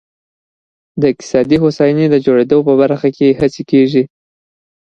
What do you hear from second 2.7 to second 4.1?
برخه کې هڅې کېږي.